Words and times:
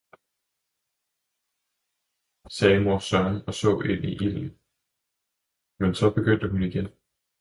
sagde 2.49 2.79
mor 2.83 2.99
Søren 2.99 3.41
og 3.47 3.53
så 3.53 3.79
ind 3.79 4.05
i 4.05 4.11
ilden, 4.25 4.59
men 5.79 5.95
så 5.95 6.13
begyndte 6.13 6.49
hun 6.49 6.63
igen. 6.63 6.87